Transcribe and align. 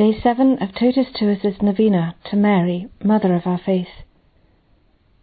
Day 0.00 0.18
7 0.18 0.62
of 0.62 0.74
Totus 0.74 1.08
Tuus's 1.12 1.60
Novena 1.60 2.16
to 2.30 2.34
Mary, 2.34 2.88
Mother 3.04 3.34
of 3.34 3.46
our 3.46 3.58
Faith. 3.58 4.06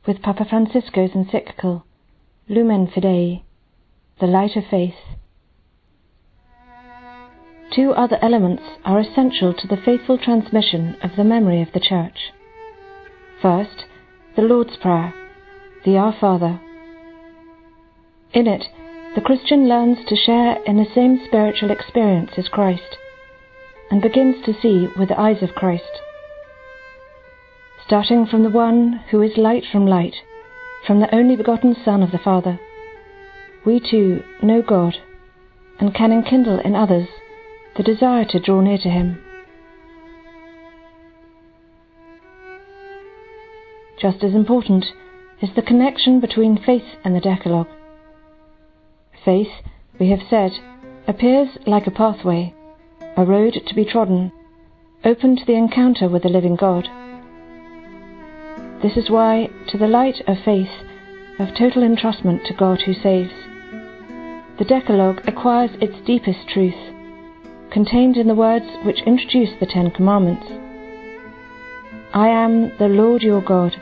With 0.05 0.21
Papa 0.21 0.45
Francisco's 0.47 1.15
encyclical, 1.15 1.83
Lumen 2.47 2.85
Fidei, 2.85 3.41
the 4.19 4.27
Light 4.27 4.55
of 4.55 4.65
Faith. 4.69 5.17
Two 7.75 7.89
other 7.93 8.19
elements 8.21 8.61
are 8.85 8.99
essential 8.99 9.51
to 9.51 9.67
the 9.67 9.81
faithful 9.83 10.19
transmission 10.19 10.95
of 11.01 11.15
the 11.17 11.23
memory 11.23 11.63
of 11.63 11.71
the 11.73 11.79
Church. 11.79 12.31
First, 13.41 13.85
the 14.35 14.43
Lord's 14.43 14.77
Prayer, 14.77 15.11
the 15.85 15.97
Our 15.97 16.13
Father. 16.21 16.61
In 18.31 18.45
it, 18.45 18.65
the 19.15 19.21
Christian 19.21 19.67
learns 19.67 19.97
to 20.07 20.15
share 20.15 20.61
in 20.67 20.77
the 20.77 20.93
same 20.93 21.19
spiritual 21.25 21.71
experience 21.71 22.33
as 22.37 22.47
Christ 22.47 22.97
and 23.89 24.01
begins 24.01 24.43
to 24.45 24.53
see 24.61 24.87
with 24.97 25.09
the 25.09 25.19
eyes 25.19 25.41
of 25.41 25.55
Christ. 25.55 26.01
Starting 27.85 28.25
from 28.25 28.43
the 28.43 28.49
one 28.49 29.01
who 29.11 29.21
is 29.21 29.37
light 29.37 29.63
from 29.71 29.85
light, 29.85 30.15
from 30.85 30.99
the 30.99 31.13
only 31.15 31.35
begotten 31.35 31.75
Son 31.85 32.03
of 32.03 32.11
the 32.11 32.17
Father, 32.17 32.59
we 33.65 33.79
too 33.79 34.23
know 34.41 34.61
God 34.61 34.95
and 35.79 35.93
can 35.93 36.11
enkindle 36.11 36.59
in 36.59 36.75
others 36.75 37.07
the 37.75 37.83
desire 37.83 38.25
to 38.25 38.39
draw 38.39 38.61
near 38.61 38.77
to 38.77 38.89
Him. 38.89 39.21
Just 44.01 44.23
as 44.23 44.33
important 44.33 44.85
is 45.41 45.49
the 45.55 45.61
connection 45.61 46.19
between 46.19 46.61
faith 46.61 46.85
and 47.03 47.15
the 47.15 47.19
Decalogue. 47.19 47.67
Faith, 49.23 49.51
we 49.99 50.09
have 50.09 50.21
said, 50.29 50.51
appears 51.07 51.49
like 51.65 51.87
a 51.87 51.91
pathway 51.91 52.53
a 53.17 53.25
road 53.25 53.59
to 53.65 53.73
be 53.73 53.83
trodden, 53.83 54.31
open 55.03 55.35
to 55.35 55.43
the 55.47 55.55
encounter 55.55 56.07
with 56.07 56.21
the 56.21 56.29
living 56.29 56.55
God. 56.55 56.87
This 58.83 58.95
is 58.95 59.09
why, 59.09 59.49
to 59.69 59.77
the 59.77 59.87
light 59.87 60.21
of 60.27 60.37
faith, 60.45 60.69
of 61.39 61.47
total 61.57 61.81
entrustment 61.81 62.45
to 62.45 62.53
God 62.53 62.79
who 62.85 62.93
saves, 62.93 63.33
the 64.59 64.65
Decalogue 64.65 65.21
acquires 65.27 65.71
its 65.81 65.95
deepest 66.05 66.47
truth, 66.53 66.77
contained 67.71 68.17
in 68.17 68.27
the 68.27 68.35
words 68.35 68.65
which 68.85 69.01
introduce 69.07 69.49
the 69.59 69.65
Ten 69.65 69.89
Commandments. 69.89 70.45
I 72.13 72.27
am 72.27 72.77
the 72.77 72.87
Lord 72.87 73.23
your 73.23 73.41
God, 73.41 73.73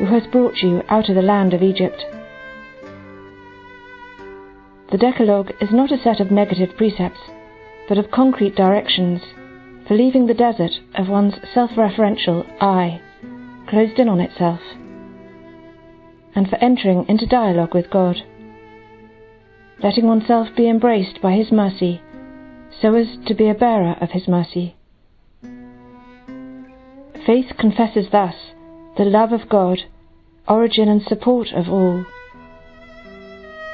who 0.00 0.06
has 0.06 0.26
brought 0.26 0.56
you 0.56 0.82
out 0.88 1.08
of 1.08 1.14
the 1.14 1.22
land 1.22 1.54
of 1.54 1.62
Egypt. 1.62 2.04
The 4.90 4.98
Decalogue 4.98 5.52
is 5.60 5.70
not 5.70 5.92
a 5.92 6.02
set 6.02 6.18
of 6.18 6.32
negative 6.32 6.76
precepts 6.76 7.20
but 7.90 7.98
of 7.98 8.08
concrete 8.12 8.54
directions, 8.54 9.20
for 9.88 9.96
leaving 9.96 10.28
the 10.28 10.32
desert 10.32 10.70
of 10.94 11.08
one's 11.08 11.34
self 11.52 11.72
referential 11.72 12.46
I, 12.62 13.00
closed 13.68 13.98
in 13.98 14.08
on 14.08 14.20
itself, 14.20 14.60
and 16.36 16.48
for 16.48 16.54
entering 16.62 17.04
into 17.08 17.26
dialogue 17.26 17.74
with 17.74 17.90
God, 17.90 18.18
letting 19.82 20.06
oneself 20.06 20.54
be 20.56 20.68
embraced 20.68 21.20
by 21.20 21.32
His 21.32 21.50
mercy 21.50 22.00
so 22.80 22.94
as 22.94 23.08
to 23.26 23.34
be 23.34 23.48
a 23.48 23.54
bearer 23.54 23.96
of 24.00 24.10
His 24.10 24.28
mercy. 24.28 24.76
Faith 27.26 27.56
confesses 27.58 28.06
thus 28.12 28.36
the 28.98 29.04
love 29.04 29.32
of 29.32 29.48
God, 29.48 29.80
origin 30.46 30.88
and 30.88 31.02
support 31.02 31.48
of 31.52 31.68
all, 31.68 32.06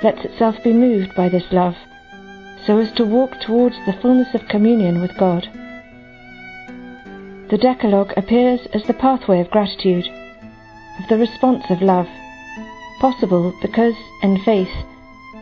lets 0.02 0.24
itself 0.24 0.54
be 0.64 0.72
moved 0.72 1.14
by 1.14 1.28
this 1.28 1.44
love 1.52 1.74
so 2.66 2.78
as 2.78 2.92
to 2.92 3.04
walk 3.04 3.40
towards 3.40 3.76
the 3.86 3.92
fullness 4.02 4.34
of 4.34 4.48
communion 4.48 5.00
with 5.00 5.16
God. 5.16 5.48
The 7.48 7.58
Decalogue 7.58 8.12
appears 8.16 8.66
as 8.74 8.82
the 8.84 8.94
pathway 8.94 9.40
of 9.40 9.50
gratitude, 9.50 10.08
of 10.98 11.08
the 11.08 11.16
response 11.16 11.64
of 11.70 11.80
love, 11.80 12.08
possible 13.00 13.54
because, 13.62 13.94
in 14.22 14.42
faith, 14.42 14.72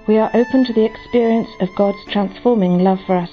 we 0.06 0.18
are 0.18 0.30
open 0.34 0.66
to 0.66 0.72
the 0.74 0.84
experience 0.84 1.48
of 1.60 1.74
God's 1.76 2.04
transforming 2.10 2.80
love 2.80 3.00
for 3.06 3.16
us. 3.16 3.30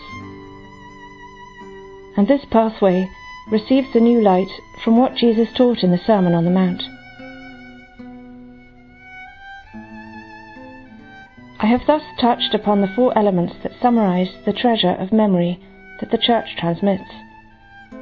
And 2.15 2.27
this 2.27 2.45
pathway 2.45 3.09
receives 3.49 3.93
a 3.93 3.99
new 3.99 4.21
light 4.21 4.51
from 4.83 4.95
what 4.95 5.15
Jesus 5.15 5.51
taught 5.53 5.83
in 5.83 5.91
the 5.91 5.97
Sermon 5.97 6.33
on 6.33 6.45
the 6.45 6.51
Mount. 6.51 6.81
Have 11.71 11.87
thus 11.87 12.03
touched 12.19 12.53
upon 12.53 12.81
the 12.81 12.93
four 12.95 13.17
elements 13.17 13.53
that 13.63 13.71
summarize 13.81 14.27
the 14.45 14.51
treasure 14.51 14.93
of 14.95 15.13
memory 15.13 15.57
that 16.01 16.11
the 16.11 16.17
Church 16.17 16.57
transmits 16.57 17.09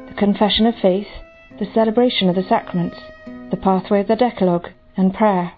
the 0.07 0.15
confession 0.17 0.65
of 0.65 0.73
faith, 0.81 1.07
the 1.59 1.71
celebration 1.71 2.27
of 2.29 2.35
the 2.35 2.41
sacraments, 2.41 2.97
the 3.51 3.57
pathway 3.57 4.01
of 4.01 4.07
the 4.07 4.15
Decalogue, 4.15 4.69
and 4.97 5.13
prayer. 5.13 5.53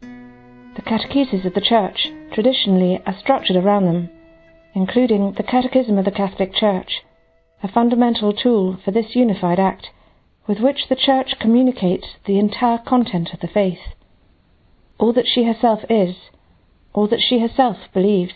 The 0.00 0.82
catecheses 0.82 1.44
of 1.44 1.54
the 1.54 1.60
Church 1.60 2.12
traditionally 2.32 3.02
are 3.04 3.18
structured 3.18 3.56
around 3.56 3.86
them, 3.86 4.10
including 4.72 5.32
the 5.32 5.42
Catechism 5.42 5.98
of 5.98 6.04
the 6.04 6.12
Catholic 6.12 6.54
Church, 6.54 7.02
a 7.64 7.68
fundamental 7.68 8.32
tool 8.32 8.78
for 8.84 8.92
this 8.92 9.16
unified 9.16 9.58
act 9.58 9.88
with 10.46 10.60
which 10.60 10.88
the 10.88 10.94
Church 10.94 11.34
communicates 11.40 12.06
the 12.26 12.38
entire 12.38 12.78
content 12.78 13.30
of 13.32 13.40
the 13.40 13.48
faith, 13.48 13.80
all 14.98 15.12
that 15.12 15.26
she 15.26 15.42
herself 15.42 15.80
is 15.90 16.14
or 16.96 17.06
that 17.08 17.20
she 17.20 17.38
herself 17.38 17.76
believes. 17.92 18.32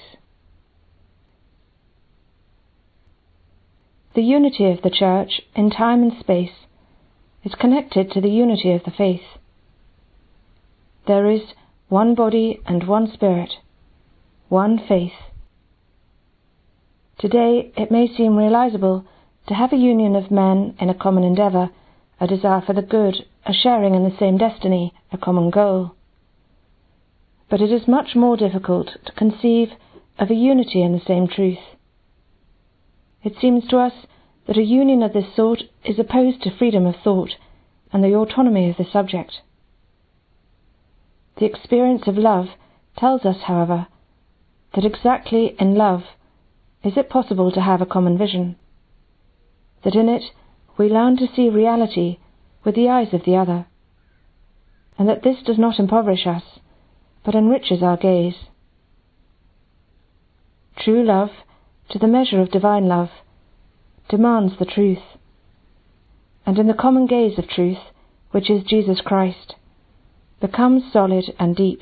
The 4.14 4.22
unity 4.22 4.70
of 4.70 4.82
the 4.82 4.90
Church 4.90 5.40
in 5.56 5.70
time 5.70 6.02
and 6.02 6.12
space 6.20 6.66
is 7.42 7.54
connected 7.58 8.12
to 8.12 8.20
the 8.20 8.28
unity 8.28 8.72
of 8.72 8.84
the 8.84 8.90
faith. 8.90 9.22
There 11.06 11.30
is 11.30 11.40
one 11.88 12.14
body 12.14 12.60
and 12.66 12.86
one 12.86 13.10
spirit, 13.10 13.54
one 14.50 14.78
faith. 14.86 15.18
Today 17.18 17.72
it 17.78 17.90
may 17.90 18.14
seem 18.14 18.36
realizable 18.36 19.06
to 19.48 19.54
have 19.54 19.72
a 19.72 19.76
union 19.76 20.14
of 20.14 20.30
men 20.30 20.74
in 20.78 20.90
a 20.90 20.94
common 20.94 21.24
endeavor, 21.24 21.70
a 22.20 22.26
desire 22.26 22.60
for 22.60 22.74
the 22.74 22.82
good, 22.82 23.24
a 23.46 23.54
sharing 23.54 23.94
in 23.94 24.04
the 24.04 24.16
same 24.18 24.36
destiny, 24.36 24.92
a 25.10 25.16
common 25.16 25.48
goal 25.48 25.94
but 27.50 27.60
it 27.60 27.72
is 27.72 27.88
much 27.88 28.14
more 28.14 28.36
difficult 28.36 28.88
to 29.04 29.12
conceive 29.12 29.70
of 30.18 30.30
a 30.30 30.34
unity 30.34 30.82
in 30.82 30.92
the 30.92 31.04
same 31.04 31.26
truth. 31.26 31.58
It 33.24 33.34
seems 33.40 33.66
to 33.68 33.78
us 33.78 33.92
that 34.46 34.56
a 34.56 34.62
union 34.62 35.02
of 35.02 35.12
this 35.12 35.34
sort 35.34 35.64
is 35.84 35.98
opposed 35.98 36.42
to 36.42 36.56
freedom 36.56 36.86
of 36.86 36.94
thought 37.02 37.30
and 37.92 38.04
the 38.04 38.14
autonomy 38.14 38.70
of 38.70 38.76
the 38.76 38.86
subject. 38.90 39.40
The 41.38 41.44
experience 41.46 42.02
of 42.06 42.16
love 42.16 42.46
tells 42.96 43.24
us, 43.24 43.42
however, 43.46 43.88
that 44.74 44.84
exactly 44.84 45.56
in 45.58 45.74
love 45.74 46.02
is 46.84 46.96
it 46.96 47.10
possible 47.10 47.50
to 47.50 47.60
have 47.60 47.80
a 47.80 47.86
common 47.86 48.16
vision, 48.16 48.56
that 49.82 49.96
in 49.96 50.08
it 50.08 50.22
we 50.78 50.88
learn 50.88 51.16
to 51.16 51.28
see 51.34 51.48
reality 51.48 52.18
with 52.64 52.74
the 52.74 52.88
eyes 52.88 53.12
of 53.12 53.24
the 53.24 53.36
other, 53.36 53.66
and 54.96 55.08
that 55.08 55.22
this 55.22 55.42
does 55.44 55.58
not 55.58 55.78
impoverish 55.78 56.26
us 56.26 56.59
but 57.24 57.34
enriches 57.34 57.82
our 57.82 57.96
gaze. 57.96 58.36
True 60.78 61.04
love, 61.04 61.30
to 61.90 61.98
the 61.98 62.06
measure 62.06 62.40
of 62.40 62.50
divine 62.50 62.86
love, 62.86 63.10
demands 64.08 64.54
the 64.58 64.64
truth, 64.64 65.02
and 66.46 66.58
in 66.58 66.66
the 66.66 66.74
common 66.74 67.06
gaze 67.06 67.38
of 67.38 67.48
truth, 67.48 67.78
which 68.30 68.50
is 68.50 68.64
Jesus 68.64 69.00
Christ, 69.00 69.54
becomes 70.40 70.90
solid 70.92 71.24
and 71.38 71.54
deep. 71.54 71.80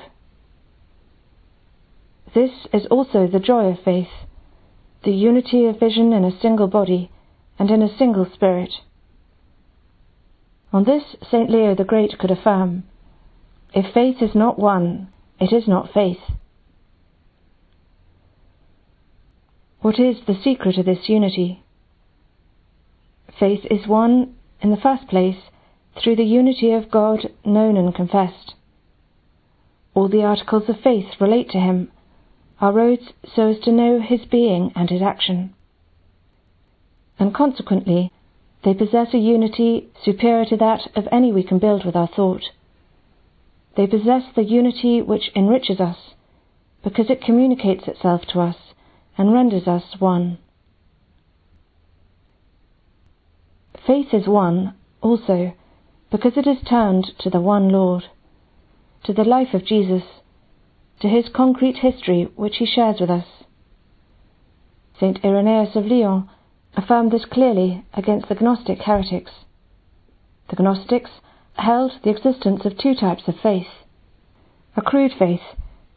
This 2.35 2.51
is 2.73 2.87
also 2.91 3.27
the 3.27 3.39
joy 3.39 3.67
of 3.67 3.79
faith, 3.85 4.09
the 5.05 5.13
unity 5.13 5.67
of 5.67 5.79
vision 5.79 6.13
in 6.13 6.25
a 6.25 6.41
single 6.41 6.67
body 6.67 7.11
and 7.59 7.71
in 7.71 7.83
a 7.83 7.97
single 7.97 8.27
spirit. 8.33 8.73
On 10.73 10.85
this 10.85 11.17
St. 11.23 11.49
Leo 11.49 11.75
the 11.75 11.85
Great 11.85 12.19
could 12.19 12.31
affirm, 12.31 12.85
If 13.73 13.95
faith 13.95 14.17
is 14.21 14.35
not 14.35 14.59
one, 14.59 15.09
it 15.41 15.53
is 15.53 15.69
not 15.69 15.93
faith. 15.93 16.21
What 19.81 19.99
is 19.99 20.17
the 20.27 20.39
secret 20.43 20.77
of 20.77 20.87
this 20.87 21.09
unity? 21.09 21.63
Faith 23.39 23.65
is 23.71 23.87
one, 23.87 24.35
in 24.61 24.71
the 24.71 24.77
first 24.77 25.07
place, 25.09 25.39
through 26.03 26.17
the 26.17 26.25
unity 26.25 26.73
of 26.73 26.91
God 26.91 27.31
known 27.45 27.77
and 27.77 27.95
confessed. 27.95 28.55
All 29.95 30.09
the 30.09 30.25
articles 30.25 30.69
of 30.69 30.81
faith 30.81 31.21
relate 31.21 31.51
to 31.51 31.59
Him, 31.59 31.91
are 32.61 32.73
roads 32.73 33.13
so 33.35 33.49
as 33.49 33.61
to 33.61 33.73
know 33.73 34.01
His 34.01 34.25
being 34.25 34.73
and 34.75 34.91
His 34.91 35.03
action. 35.03 35.55
And 37.19 37.33
consequently, 37.33 38.11
they 38.65 38.75
possess 38.75 39.15
a 39.15 39.19
unity 39.19 39.89
superior 40.05 40.45
to 40.47 40.57
that 40.57 40.89
of 40.97 41.07
any 41.13 41.33
we 41.33 41.45
can 41.45 41.61
build 41.61 41.85
with 41.85 41.95
our 41.95 42.09
thought. 42.09 42.43
They 43.79 43.87
possess 43.87 44.25
the 44.35 44.43
unity 44.43 45.01
which 45.01 45.31
enriches 45.37 45.79
us, 45.79 45.99
because 46.83 47.09
it 47.11 47.23
communicates 47.23 47.87
itself 47.87 48.23
to 48.33 48.41
us 48.41 48.57
and 49.17 49.33
renders 49.33 49.69
us 49.69 49.85
one. 50.01 50.39
Faith 53.87 54.13
is 54.13 54.27
one, 54.27 54.75
also, 55.01 55.53
because 56.11 56.33
it 56.37 56.49
is 56.49 56.59
turned 56.69 57.13
to 57.21 57.31
the 57.31 57.41
one 57.41 57.69
Lord, 57.69 58.07
to 59.05 59.13
the 59.13 59.23
life 59.23 59.55
of 59.55 59.65
Jesus, 59.65 60.03
to 60.99 61.07
his 61.07 61.29
concrete 61.33 61.77
history 61.77 62.33
which 62.35 62.57
he 62.57 62.67
shares 62.67 62.97
with 62.99 63.11
us. 63.11 63.27
St. 64.99 65.25
Irenaeus 65.25 65.77
of 65.77 65.87
Lyons 65.87 66.25
affirmed 66.77 67.13
this 67.13 67.27
clearly 67.27 67.85
against 67.95 68.29
the 68.29 68.35
Gnostic 68.35 68.81
heretics. 68.81 69.31
The 70.51 70.61
Gnostics 70.61 71.11
held 71.59 71.93
the 72.03 72.11
existence 72.11 72.65
of 72.65 72.79
two 72.79 72.95
types 72.95 73.29
of 73.29 73.35
faith 73.43 73.69
a 74.77 74.83
crude 74.83 75.13
faith, 75.19 75.43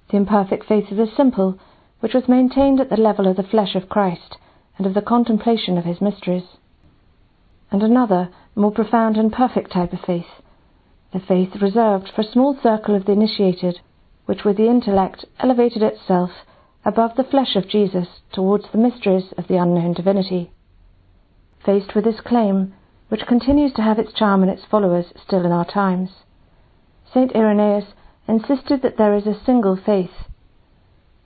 the 0.09 0.17
imperfect 0.17 0.65
faith 0.65 0.89
of 0.89 0.97
the 0.97 1.05
simple, 1.15 1.59
which 1.99 2.15
was 2.15 2.27
maintained 2.27 2.79
at 2.79 2.89
the 2.89 2.97
level 2.97 3.27
of 3.27 3.37
the 3.37 3.43
flesh 3.43 3.75
of 3.75 3.87
Christ 3.87 4.37
and 4.77 4.87
of 4.87 4.95
the 4.95 5.03
contemplation 5.03 5.77
of 5.77 5.85
his 5.85 6.01
mysteries, 6.01 6.57
and 7.71 7.83
another, 7.83 8.29
more 8.55 8.71
profound 8.71 9.17
and 9.17 9.31
perfect 9.31 9.71
type 9.71 9.93
of 9.93 9.99
faith, 10.01 10.41
the 11.13 11.19
faith 11.19 11.61
reserved 11.61 12.09
for 12.09 12.21
a 12.21 12.31
small 12.31 12.57
circle 12.61 12.95
of 12.95 13.05
the 13.05 13.11
initiated, 13.11 13.81
which 14.25 14.43
with 14.43 14.57
the 14.57 14.67
intellect 14.67 15.25
elevated 15.39 15.83
itself 15.83 16.31
above 16.83 17.15
the 17.15 17.23
flesh 17.23 17.55
of 17.55 17.67
Jesus 17.67 18.07
towards 18.31 18.65
the 18.71 18.77
mysteries 18.77 19.31
of 19.37 19.47
the 19.47 19.57
unknown 19.57 19.93
divinity. 19.93 20.51
Faced 21.63 21.93
with 21.93 22.05
this 22.05 22.21
claim, 22.21 22.73
which 23.11 23.27
continues 23.27 23.73
to 23.73 23.81
have 23.81 23.99
its 23.99 24.13
charm 24.13 24.41
in 24.41 24.47
its 24.47 24.63
followers 24.71 25.07
still 25.21 25.45
in 25.45 25.51
our 25.51 25.65
times, 25.65 26.09
St. 27.13 27.35
Irenaeus 27.35 27.83
insisted 28.25 28.81
that 28.83 28.95
there 28.97 29.13
is 29.13 29.27
a 29.27 29.37
single 29.45 29.75
faith, 29.75 30.29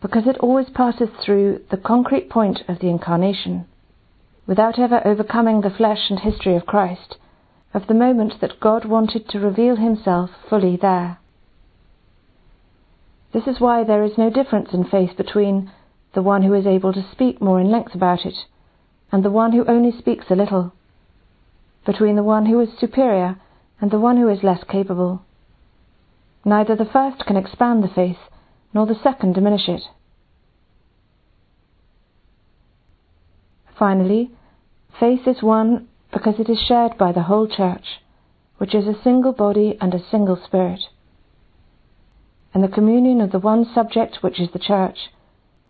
because 0.01 0.25
it 0.25 0.39
always 0.39 0.67
passes 0.71 1.09
through 1.23 1.61
the 1.69 1.77
concrete 1.77 2.27
point 2.27 2.63
of 2.67 2.79
the 2.79 2.89
Incarnation, 2.89 3.67
without 4.47 4.79
ever 4.79 4.99
overcoming 5.05 5.61
the 5.61 5.69
flesh 5.69 6.09
and 6.09 6.21
history 6.21 6.55
of 6.55 6.65
Christ, 6.65 7.17
of 7.71 7.85
the 7.85 7.93
moment 7.93 8.41
that 8.41 8.59
God 8.59 8.85
wanted 8.85 9.29
to 9.29 9.39
reveal 9.39 9.75
himself 9.75 10.31
fully 10.49 10.77
there. 10.81 11.19
This 13.31 13.45
is 13.45 13.59
why 13.59 13.83
there 13.83 14.03
is 14.03 14.17
no 14.17 14.31
difference 14.31 14.69
in 14.73 14.85
faith 14.85 15.15
between 15.15 15.71
the 16.15 16.23
one 16.23 16.41
who 16.41 16.55
is 16.55 16.65
able 16.65 16.93
to 16.93 17.11
speak 17.11 17.39
more 17.39 17.59
in 17.59 17.69
length 17.69 17.93
about 17.93 18.25
it 18.25 18.47
and 19.11 19.23
the 19.23 19.29
one 19.29 19.51
who 19.51 19.65
only 19.65 19.91
speaks 19.95 20.25
a 20.31 20.35
little, 20.35 20.73
between 21.85 22.15
the 22.15 22.23
one 22.23 22.45
who 22.45 22.59
is 22.59 22.69
superior 22.79 23.39
and 23.79 23.91
the 23.91 23.99
one 23.99 24.17
who 24.17 24.29
is 24.29 24.43
less 24.43 24.63
capable. 24.69 25.21
Neither 26.43 26.75
the 26.75 26.85
first 26.85 27.25
can 27.25 27.37
expand 27.37 27.83
the 27.83 27.87
faith, 27.87 28.17
nor 28.73 28.85
the 28.85 28.99
second 29.01 29.33
diminish 29.33 29.67
it. 29.67 29.81
Finally, 33.77 34.31
faith 34.99 35.27
is 35.27 35.41
one 35.41 35.87
because 36.13 36.35
it 36.39 36.49
is 36.49 36.59
shared 36.59 36.97
by 36.97 37.11
the 37.11 37.23
whole 37.23 37.47
Church, 37.47 38.01
which 38.57 38.73
is 38.73 38.87
a 38.87 39.01
single 39.03 39.33
body 39.33 39.77
and 39.81 39.93
a 39.93 40.09
single 40.09 40.39
spirit. 40.45 40.79
In 42.53 42.61
the 42.61 42.69
communion 42.69 43.19
of 43.19 43.31
the 43.31 43.39
one 43.39 43.65
subject 43.75 44.19
which 44.21 44.39
is 44.39 44.49
the 44.53 44.59
Church, 44.59 45.09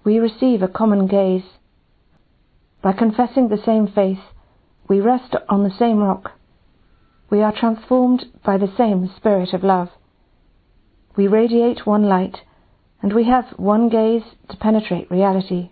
we 0.03 0.19
receive 0.19 0.61
a 0.61 0.67
common 0.67 1.07
gaze. 1.07 1.57
By 2.83 2.93
confessing 2.93 3.47
the 3.47 3.61
same 3.65 3.87
faith, 3.87 4.19
we 4.87 4.99
rest 4.99 5.35
on 5.49 5.63
the 5.63 5.75
same 5.77 5.99
rock. 5.99 6.33
We 7.29 7.41
are 7.41 7.53
transformed 7.57 8.25
by 8.45 8.57
the 8.57 8.73
same 8.77 9.11
Spirit 9.17 9.53
of 9.53 9.63
love. 9.63 9.89
We 11.15 11.27
radiate 11.27 11.85
one 11.85 12.03
light, 12.03 12.37
and 13.01 13.13
we 13.13 13.25
have 13.25 13.45
one 13.57 13.89
gaze 13.89 14.23
to 14.49 14.57
penetrate 14.57 15.09
reality. 15.09 15.71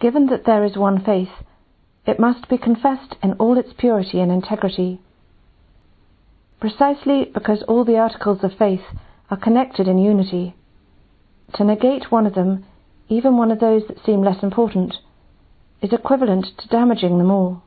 Given 0.00 0.26
that 0.26 0.44
there 0.46 0.64
is 0.64 0.76
one 0.76 1.04
faith, 1.04 1.28
it 2.06 2.18
must 2.18 2.48
be 2.48 2.58
confessed 2.58 3.14
in 3.22 3.34
all 3.34 3.56
its 3.56 3.72
purity 3.78 4.20
and 4.20 4.32
integrity. 4.32 5.00
Precisely 6.60 7.30
because 7.32 7.62
all 7.68 7.84
the 7.84 7.98
articles 7.98 8.42
of 8.42 8.58
faith 8.58 8.82
are 9.30 9.36
connected 9.36 9.86
in 9.86 9.98
unity. 9.98 10.54
To 11.54 11.64
negate 11.64 12.10
one 12.10 12.26
of 12.26 12.34
them, 12.34 12.64
even 13.12 13.36
one 13.36 13.50
of 13.50 13.60
those 13.60 13.82
that 13.88 14.02
seem 14.04 14.22
less 14.22 14.42
important, 14.42 14.94
is 15.82 15.92
equivalent 15.92 16.46
to 16.58 16.68
damaging 16.68 17.18
them 17.18 17.30
all. 17.30 17.62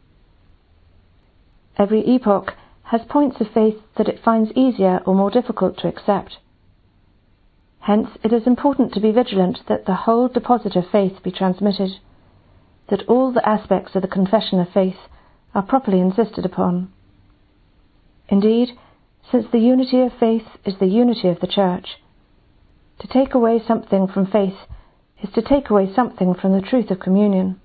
Every 1.77 2.01
epoch 2.01 2.53
has 2.83 3.01
points 3.09 3.39
of 3.39 3.51
faith 3.53 3.75
that 3.97 4.07
it 4.07 4.24
finds 4.24 4.51
easier 4.56 5.01
or 5.06 5.13
more 5.13 5.30
difficult 5.30 5.77
to 5.80 5.88
accept. 5.88 6.38
Hence, 7.81 8.09
it 8.24 8.33
is 8.33 8.47
important 8.47 8.94
to 8.94 9.00
be 9.00 9.12
vigilant 9.12 9.59
that 9.68 9.86
the 9.86 9.94
whole 10.06 10.27
deposit 10.27 10.75
of 10.75 10.89
faith 10.92 11.21
be 11.24 11.31
transmitted 11.31 11.92
that 12.89 13.03
all 13.07 13.31
the 13.31 13.47
aspects 13.47 13.95
of 13.95 14.01
the 14.01 14.07
confession 14.07 14.59
of 14.59 14.69
faith 14.69 14.97
are 15.53 15.63
properly 15.63 16.00
insisted 16.00 16.45
upon. 16.45 16.92
Indeed, 18.30 18.69
since 19.31 19.45
the 19.51 19.59
unity 19.59 20.01
of 20.01 20.13
faith 20.19 20.47
is 20.65 20.75
the 20.80 20.88
unity 20.88 21.27
of 21.27 21.39
the 21.39 21.47
Church, 21.47 21.97
to 23.00 23.07
take 23.07 23.33
away 23.33 23.62
something 23.68 24.07
from 24.07 24.25
faith 24.25 24.57
is 25.25 25.33
to 25.33 25.42
take 25.42 25.69
away 25.69 25.92
something 25.94 26.36
from 26.36 26.54
the 26.54 26.62
truth 26.62 26.92
of 26.92 27.00
communion. 27.00 27.60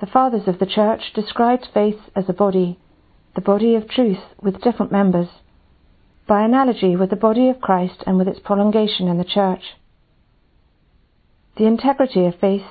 The 0.00 0.06
Fathers 0.06 0.46
of 0.46 0.60
the 0.60 0.66
Church 0.66 1.12
described 1.14 1.66
faith 1.74 1.98
as 2.14 2.28
a 2.28 2.32
body, 2.32 2.78
the 3.34 3.40
body 3.40 3.74
of 3.74 3.88
truth 3.88 4.20
with 4.40 4.60
different 4.60 4.92
members, 4.92 5.28
by 6.28 6.44
analogy 6.44 6.94
with 6.94 7.10
the 7.10 7.16
body 7.16 7.48
of 7.48 7.60
Christ 7.60 8.04
and 8.06 8.16
with 8.18 8.28
its 8.28 8.38
prolongation 8.38 9.08
in 9.08 9.18
the 9.18 9.24
Church. 9.24 9.62
The 11.56 11.66
integrity 11.66 12.24
of 12.26 12.38
faith 12.40 12.66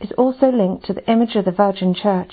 is 0.00 0.10
also 0.18 0.50
linked 0.50 0.84
to 0.86 0.92
the 0.92 1.08
image 1.08 1.36
of 1.36 1.44
the 1.44 1.52
Virgin 1.52 1.94
Church, 1.94 2.32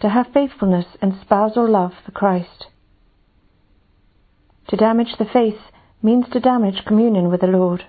to 0.00 0.08
have 0.08 0.32
faithfulness 0.34 0.86
and 1.00 1.14
spousal 1.20 1.70
love 1.70 1.92
for 2.04 2.10
Christ. 2.10 2.66
To 4.68 4.76
damage 4.76 5.14
the 5.18 5.26
faith 5.32 5.60
means 6.02 6.24
to 6.32 6.40
damage 6.40 6.84
communion 6.86 7.30
with 7.30 7.40
the 7.40 7.46
Lord. 7.46 7.84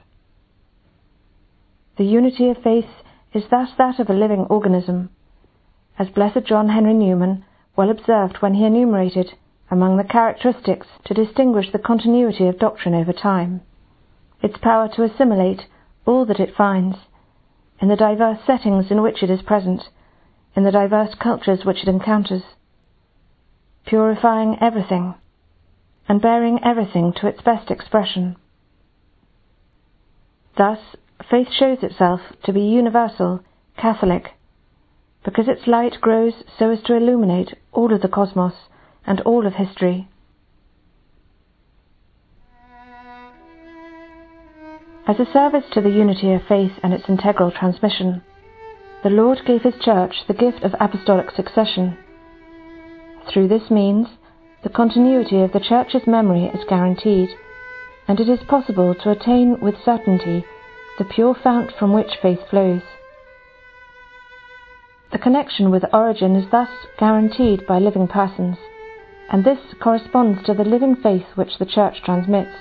The 1.95 2.05
unity 2.05 2.49
of 2.49 2.57
faith 2.63 2.89
is 3.33 3.43
thus 3.49 3.69
that 3.77 3.99
of 3.99 4.09
a 4.09 4.13
living 4.13 4.47
organism, 4.49 5.09
as 5.99 6.09
Blessed 6.09 6.43
John 6.45 6.69
Henry 6.69 6.93
Newman 6.93 7.45
well 7.75 7.91
observed 7.91 8.37
when 8.37 8.55
he 8.55 8.65
enumerated 8.65 9.33
among 9.69 9.97
the 9.97 10.03
characteristics 10.03 10.87
to 11.05 11.13
distinguish 11.13 11.71
the 11.71 11.79
continuity 11.79 12.47
of 12.47 12.57
doctrine 12.57 12.95
over 12.95 13.13
time, 13.13 13.61
its 14.41 14.57
power 14.57 14.87
to 14.95 15.03
assimilate 15.03 15.67
all 16.05 16.25
that 16.25 16.39
it 16.39 16.55
finds 16.55 16.97
in 17.79 17.89
the 17.89 17.95
diverse 17.95 18.39
settings 18.45 18.89
in 18.89 19.01
which 19.01 19.21
it 19.21 19.29
is 19.29 19.41
present, 19.43 19.89
in 20.55 20.63
the 20.63 20.71
diverse 20.71 21.13
cultures 21.15 21.63
which 21.63 21.83
it 21.83 21.87
encounters, 21.87 22.43
purifying 23.85 24.57
everything 24.61 25.13
and 26.07 26.21
bearing 26.21 26.59
everything 26.63 27.13
to 27.13 27.27
its 27.27 27.41
best 27.41 27.69
expression. 27.69 28.35
Thus, 30.57 30.79
faith 31.29 31.47
shows 31.51 31.79
itself 31.81 32.21
to 32.43 32.53
be 32.53 32.61
universal, 32.61 33.41
Catholic, 33.77 34.31
because 35.23 35.47
its 35.47 35.67
light 35.67 36.01
grows 36.01 36.33
so 36.57 36.69
as 36.69 36.81
to 36.83 36.95
illuminate 36.95 37.55
all 37.71 37.93
of 37.93 38.01
the 38.01 38.07
cosmos 38.07 38.53
and 39.05 39.21
all 39.21 39.45
of 39.45 39.53
history. 39.53 40.07
As 45.05 45.19
a 45.19 45.31
service 45.31 45.65
to 45.73 45.81
the 45.81 45.89
unity 45.89 46.31
of 46.33 46.41
faith 46.47 46.71
and 46.81 46.93
its 46.93 47.09
integral 47.09 47.51
transmission, 47.51 48.21
the 49.03 49.09
Lord 49.09 49.39
gave 49.45 49.63
His 49.63 49.75
Church 49.81 50.15
the 50.27 50.33
gift 50.33 50.63
of 50.63 50.73
apostolic 50.79 51.29
succession. 51.31 51.97
Through 53.29 53.49
this 53.49 53.69
means, 53.69 54.07
the 54.63 54.69
continuity 54.69 55.41
of 55.41 55.51
the 55.51 55.59
Church's 55.59 56.07
memory 56.07 56.45
is 56.45 56.63
guaranteed, 56.69 57.29
and 58.07 58.19
it 58.21 58.29
is 58.29 58.39
possible 58.47 58.95
to 58.95 59.11
attain 59.11 59.59
with 59.59 59.75
certainty 59.83 60.45
the 60.97 61.05
pure 61.05 61.35
fount 61.43 61.71
from 61.77 61.93
which 61.93 62.17
faith 62.21 62.39
flows. 62.49 62.81
The 65.11 65.19
connection 65.19 65.71
with 65.71 65.83
origin 65.93 66.35
is 66.35 66.49
thus 66.51 66.69
guaranteed 66.99 67.65
by 67.67 67.79
living 67.79 68.07
persons, 68.07 68.57
and 69.31 69.43
this 69.43 69.59
corresponds 69.81 70.43
to 70.45 70.53
the 70.53 70.63
living 70.63 70.95
faith 70.95 71.25
which 71.35 71.57
the 71.59 71.65
Church 71.65 72.01
transmits. 72.03 72.55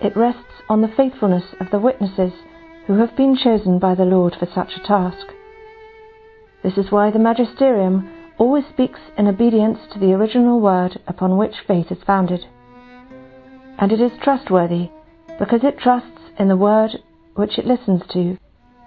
It 0.00 0.16
rests 0.16 0.62
on 0.68 0.80
the 0.80 0.92
faithfulness 0.96 1.44
of 1.60 1.70
the 1.70 1.80
witnesses 1.80 2.32
who 2.86 2.98
have 2.98 3.16
been 3.16 3.36
chosen 3.36 3.78
by 3.78 3.94
the 3.94 4.04
Lord 4.04 4.34
for 4.38 4.46
such 4.46 4.72
a 4.76 4.86
task. 4.86 5.26
This 6.62 6.76
is 6.78 6.90
why 6.90 7.10
the 7.10 7.18
magisterium 7.18 8.08
always 8.38 8.64
speaks 8.72 9.00
in 9.16 9.26
obedience 9.26 9.78
to 9.92 9.98
the 9.98 10.12
original 10.12 10.60
word 10.60 11.00
upon 11.06 11.36
which 11.36 11.54
faith 11.66 11.90
is 11.90 12.02
founded. 12.06 12.46
And 13.78 13.92
it 13.92 14.00
is 14.00 14.12
trustworthy 14.22 14.90
because 15.38 15.60
it 15.64 15.78
trusts 15.78 16.20
in 16.38 16.48
the 16.48 16.56
word 16.56 16.98
which 17.38 17.56
it 17.56 17.64
listens 17.64 18.02
to, 18.12 18.36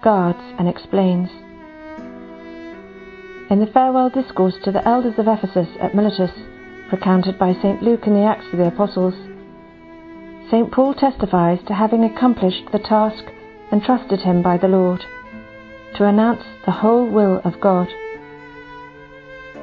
guards, 0.04 0.38
and 0.60 0.68
explains. 0.68 1.30
In 3.50 3.62
the 3.62 3.72
farewell 3.74 4.10
discourse 4.10 4.56
to 4.66 4.74
the 4.74 4.86
elders 4.86 5.18
of 5.18 5.30
Ephesus 5.30 5.70
at 5.80 5.96
Miletus, 5.96 6.32
recounted 6.92 7.40
by 7.40 7.54
St. 7.54 7.82
Luke 7.82 8.08
in 8.08 8.14
the 8.14 8.26
Acts 8.26 8.46
of 8.52 8.60
the 8.60 8.68
Apostles, 8.68 9.14
St. 10.50 10.70
Paul 10.70 10.94
testifies 10.94 11.60
to 11.66 11.74
having 11.74 12.04
accomplished 12.04 12.70
the 12.74 12.80
task 12.80 13.24
entrusted 13.72 14.20
him 14.20 14.42
by 14.42 14.58
the 14.58 14.68
Lord, 14.68 15.00
to 15.96 16.06
announce 16.06 16.44
the 16.66 16.72
whole 16.72 17.10
will 17.10 17.40
of 17.46 17.62
God. 17.62 17.88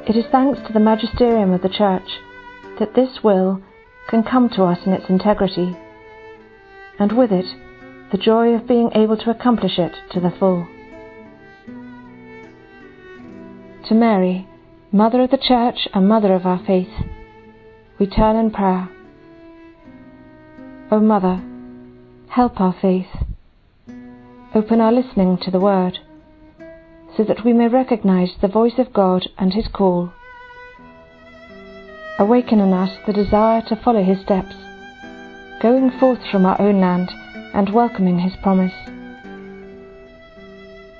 It 0.08 0.16
is 0.16 0.24
thanks 0.32 0.60
to 0.66 0.72
the 0.72 0.80
magisterium 0.80 1.52
of 1.52 1.60
the 1.60 1.68
Church 1.68 2.08
that 2.78 2.94
this 2.94 3.22
will 3.22 3.62
can 4.08 4.22
come 4.22 4.48
to 4.48 4.62
us 4.62 4.78
in 4.86 4.94
its 4.94 5.10
integrity, 5.10 5.76
and 6.98 7.12
with 7.12 7.32
it 7.32 7.67
the 8.10 8.18
joy 8.18 8.54
of 8.54 8.66
being 8.66 8.90
able 8.94 9.16
to 9.18 9.30
accomplish 9.30 9.78
it 9.78 9.92
to 10.12 10.20
the 10.20 10.32
full. 10.38 10.66
To 13.88 13.94
Mary, 13.94 14.48
Mother 14.92 15.22
of 15.22 15.30
the 15.30 15.38
Church 15.38 15.88
and 15.92 16.08
Mother 16.08 16.34
of 16.34 16.46
our 16.46 16.62
faith, 16.66 16.88
we 17.98 18.06
turn 18.06 18.36
in 18.36 18.50
prayer. 18.50 18.88
O 20.90 21.00
Mother, 21.00 21.42
help 22.30 22.60
our 22.60 22.74
faith. 22.80 23.08
Open 24.54 24.80
our 24.80 24.92
listening 24.92 25.38
to 25.42 25.50
the 25.50 25.60
Word, 25.60 25.98
so 27.16 27.24
that 27.24 27.44
we 27.44 27.52
may 27.52 27.68
recognize 27.68 28.30
the 28.40 28.48
voice 28.48 28.78
of 28.78 28.94
God 28.94 29.28
and 29.36 29.52
His 29.52 29.66
call. 29.68 30.12
Awaken 32.18 32.60
in 32.60 32.72
us 32.72 32.96
the 33.06 33.12
desire 33.12 33.62
to 33.68 33.76
follow 33.84 34.02
His 34.02 34.20
steps, 34.22 34.54
going 35.60 35.90
forth 36.00 36.20
from 36.30 36.46
our 36.46 36.58
own 36.60 36.80
land 36.80 37.10
and 37.58 37.74
welcoming 37.74 38.20
His 38.20 38.36
promise. 38.36 38.72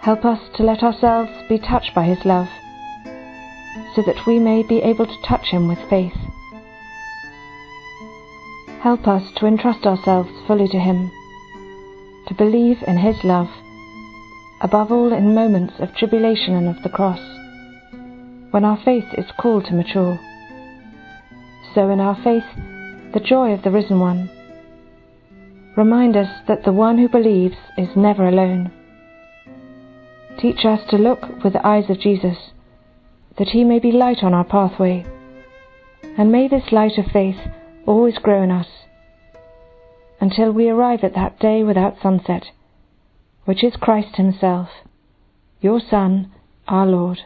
Help 0.01 0.25
us 0.25 0.41
to 0.57 0.65
let 0.65 0.83
ourselves 0.83 1.31
be 1.49 1.57
touched 1.57 1.95
by 1.95 2.03
His 2.03 2.25
love, 2.25 2.49
so 3.95 4.03
that 4.03 4.27
we 4.27 4.41
may 4.41 4.65
be 4.65 4.79
able 4.79 5.07
to 5.07 5.23
touch 5.25 5.51
Him 5.51 5.69
with 5.69 5.79
faith. 5.89 6.17
Help 8.81 9.07
us 9.07 9.23
to 9.37 9.47
entrust 9.47 9.87
ourselves 9.87 10.31
fully 10.49 10.67
to 10.67 10.81
Him, 10.81 11.13
to 12.27 12.35
believe 12.35 12.83
in 12.89 12.97
His 12.97 13.23
love, 13.23 13.51
above 14.61 14.91
all 14.91 15.13
in 15.13 15.37
moments 15.37 15.75
of 15.79 15.95
tribulation 15.95 16.55
and 16.55 16.67
of 16.67 16.83
the 16.83 16.89
cross, 16.89 17.21
when 18.51 18.65
our 18.65 18.83
faith 18.85 19.07
is 19.17 19.31
called 19.39 19.65
to 19.67 19.75
mature. 19.75 20.19
So 21.77 21.89
in 21.89 22.01
our 22.01 22.17
faith, 22.25 22.47
the 23.15 23.21
joy 23.25 23.53
of 23.53 23.63
the 23.63 23.71
risen 23.71 24.01
one 24.01 24.29
Remind 25.79 26.17
us 26.17 26.43
that 26.49 26.65
the 26.65 26.73
one 26.73 26.99
who 26.99 27.09
believes 27.09 27.55
is 27.77 27.91
never 27.95 28.27
alone. 28.27 28.73
Teach 30.41 30.65
us 30.65 30.81
to 30.91 30.99
look 30.99 31.45
with 31.45 31.53
the 31.53 31.65
eyes 31.65 31.89
of 31.89 32.01
Jesus, 32.01 32.37
that 33.39 33.51
he 33.51 33.63
may 33.63 33.79
be 33.79 33.93
light 33.93 34.25
on 34.25 34.35
our 34.35 34.43
pathway. 34.43 35.07
And 36.19 36.33
may 36.33 36.49
this 36.49 36.73
light 36.73 36.99
of 36.99 37.13
faith 37.13 37.37
always 37.87 38.19
grow 38.19 38.43
in 38.43 38.51
us, 38.51 38.67
until 40.21 40.51
we 40.51 40.69
arrive 40.69 41.05
at 41.05 41.15
that 41.15 41.39
day 41.39 41.63
without 41.63 42.03
sunset, 42.03 42.47
which 43.45 43.63
is 43.63 43.75
Christ 43.81 44.17
Himself, 44.17 44.71
your 45.61 45.79
Son, 45.79 46.33
our 46.67 46.87
Lord. 46.87 47.21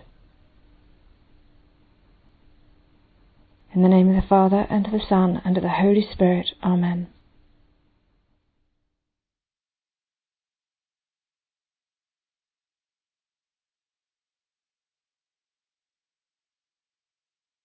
In 3.74 3.80
the 3.80 3.88
name 3.88 4.10
of 4.10 4.22
the 4.22 4.28
Father, 4.28 4.66
and 4.68 4.84
of 4.84 4.92
the 4.92 5.06
Son, 5.08 5.40
and 5.42 5.56
of 5.56 5.62
the 5.62 5.70
Holy 5.70 6.06
Spirit. 6.12 6.48
Amen. 6.62 7.06